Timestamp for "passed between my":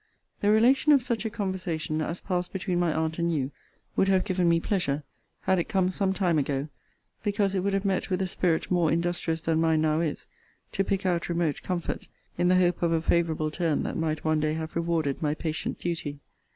2.21-2.91